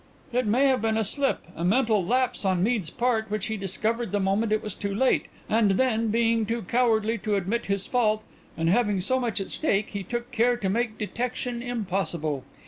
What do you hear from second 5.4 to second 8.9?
and then, being too cowardly to admit his fault, and